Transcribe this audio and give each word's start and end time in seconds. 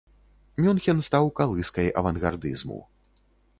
Мюнхен 0.65 0.97
стаў 1.09 1.29
калыскай 1.41 1.93
авангардызму. 2.03 2.83